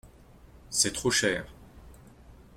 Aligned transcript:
C’est 0.71 0.93
trop 0.93 1.11
cher. 1.11 1.45